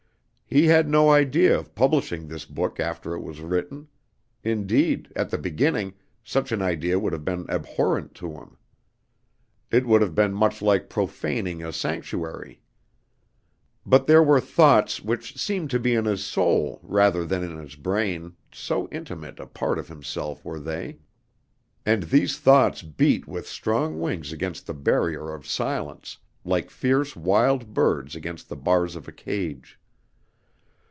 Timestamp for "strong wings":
23.47-24.33